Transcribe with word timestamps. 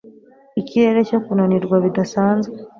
Ikirere 0.61 0.99
cyo 1.09 1.19
kunanirwa 1.25 1.75
bidasanzwe 1.85 2.55